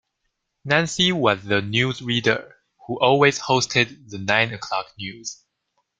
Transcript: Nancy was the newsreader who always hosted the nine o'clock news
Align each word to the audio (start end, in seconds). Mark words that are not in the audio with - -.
Nancy 0.65 1.11
was 1.11 1.43
the 1.43 1.61
newsreader 1.61 2.53
who 2.87 2.99
always 2.99 3.37
hosted 3.39 4.09
the 4.09 4.17
nine 4.17 4.51
o'clock 4.51 4.91
news 4.97 5.45